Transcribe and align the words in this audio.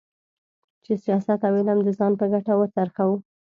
چې 0.83 0.93
سیاست 1.03 1.39
او 1.47 1.53
علم 1.59 1.79
د 1.83 1.89
ځان 1.97 2.13
په 2.19 2.25
ګټه 2.33 2.53
وڅرخوو. 2.57 3.15